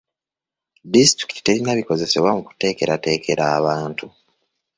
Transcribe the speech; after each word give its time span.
Disitulikiti 0.93 1.41
terina 1.47 1.71
bikozesebwa 1.79 2.31
mu 2.37 2.41
kuteekerateekera 2.47 3.43
abantu. 3.59 4.05